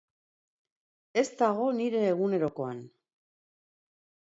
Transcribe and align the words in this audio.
Ez 1.23 1.25
dago 1.43 1.67
nire 1.81 2.03
egunerokoan. 2.15 2.83